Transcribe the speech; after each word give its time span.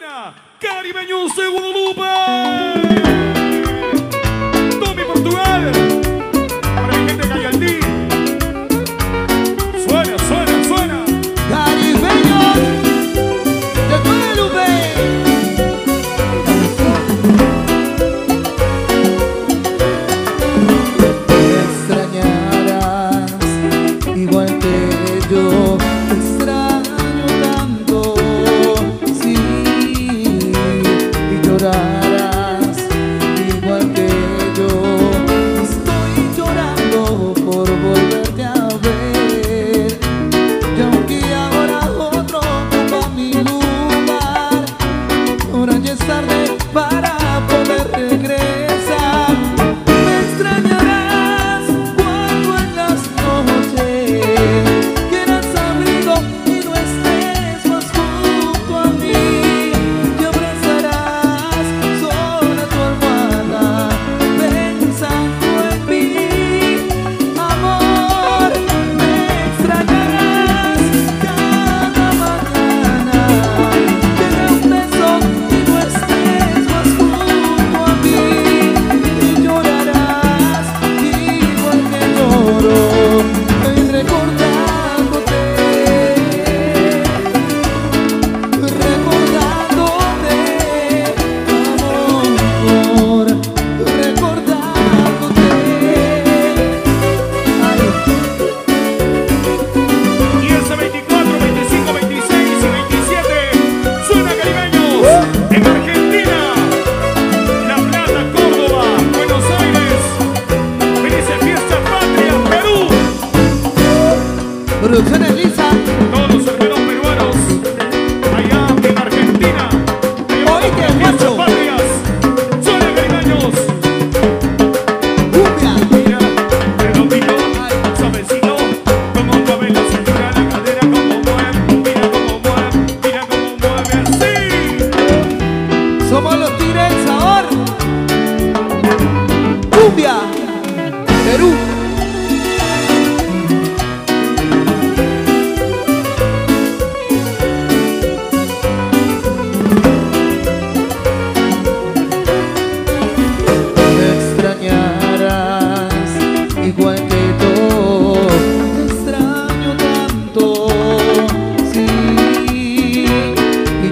Buena, 0.00 0.34
Caribeños 0.58 1.36
de 1.36 1.46
Guadalupe. 1.46 2.00
Tommy 4.80 5.04
Portugal. 5.04 5.89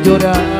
llorar. 0.04 0.57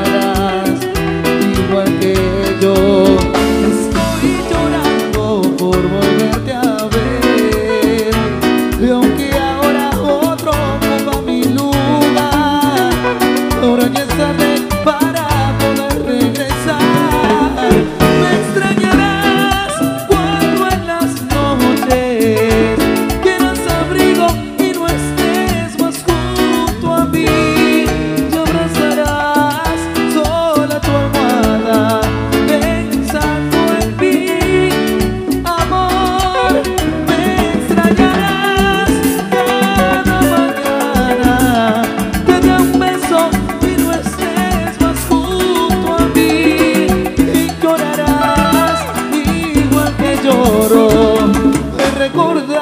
lloro, 50.69 51.27
me 51.27 52.58